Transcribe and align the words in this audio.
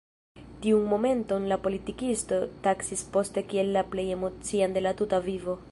Tiun 0.61 0.87
momenton 0.93 1.45
la 1.51 1.59
politikisto 1.67 2.41
taksis 2.69 3.07
poste 3.17 3.47
kiel 3.53 3.73
la 3.79 3.87
plej 3.95 4.07
emocian 4.19 4.77
de 4.79 4.87
la 4.89 4.99
tuta 5.03 5.25
vivo. 5.31 5.63